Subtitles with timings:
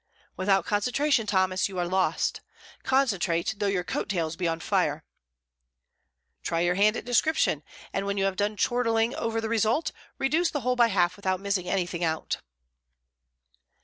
[0.35, 2.41] "Without concentration, Thomas, you are lost;
[2.81, 5.03] concentrate, though your coat tails be on fire.
[6.41, 7.61] "Try your hand at description,
[7.93, 11.39] and when you have done chortling over the result, reduce the whole by half without
[11.39, 12.37] missing anything out.